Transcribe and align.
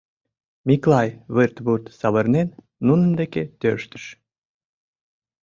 Миклай, 0.67 1.07
вырт-вурт 1.35 1.85
савырнен, 1.99 2.49
нунын 2.87 3.11
деке 3.19 3.43
тӧрштыш. 3.59 4.05